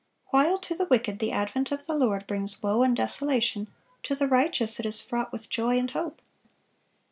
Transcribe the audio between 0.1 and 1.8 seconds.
While to the wicked the advent